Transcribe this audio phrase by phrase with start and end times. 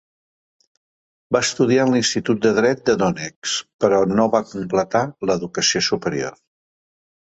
[1.37, 6.39] Va estudiar en l'Institut de Dret de Donetsk, però no va completar l'educació superior.